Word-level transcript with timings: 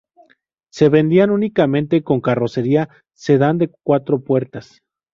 Se 0.71 0.89
vendían 0.89 1.29
únicamente 1.29 2.03
con 2.03 2.21
carrocería 2.21 2.89
sedán 3.13 3.59
de 3.59 3.71
cuatro 3.83 4.23
puertas. 4.23 4.81